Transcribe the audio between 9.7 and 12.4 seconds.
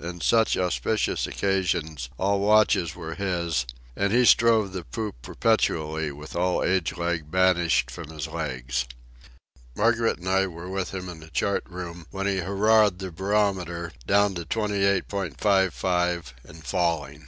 Margaret and I were with him in the chart room when he